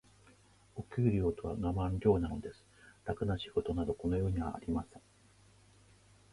[0.75, 2.65] お給料とはガマン料なのです。
[3.05, 5.01] 楽な仕事など、この世にはありません。